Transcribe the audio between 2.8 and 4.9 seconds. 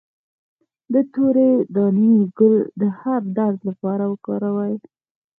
د هر درد لپاره وکاروئ